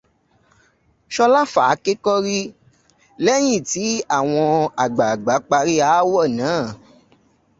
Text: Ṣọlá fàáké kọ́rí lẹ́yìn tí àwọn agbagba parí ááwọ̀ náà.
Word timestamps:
Ṣọlá 1.13 1.41
fàáké 1.53 1.91
kọ́rí 2.05 2.37
lẹ́yìn 3.25 3.63
tí 3.69 3.85
àwọn 4.17 4.49
agbagba 4.83 5.35
parí 5.49 5.75
ááwọ̀ 5.95 6.25
náà. 6.37 6.63